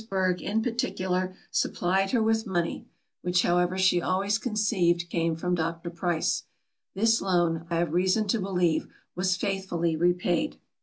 Burgh 0.09 0.41
in 0.41 0.63
particular, 0.63 1.35
supplied 1.51 2.09
her 2.09 2.23
with 2.23 2.47
money, 2.47 2.87
which 3.21 3.43
however 3.43 3.77
she 3.77 4.01
always 4.01 4.39
conceived 4.39 5.07
came 5.11 5.35
from 5.35 5.53
Dr. 5.53 5.91
Price. 5.91 6.45
This 6.95 7.21
loan, 7.21 7.67
I 7.69 7.75
have 7.75 7.93
reason 7.93 8.27
to 8.29 8.39
believe, 8.41 8.87
was 9.15 9.37
faithfully 9.37 9.95
repaid. 9.95 10.57